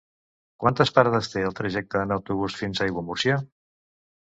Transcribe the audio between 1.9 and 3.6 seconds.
en autobús fins a Aiguamúrcia?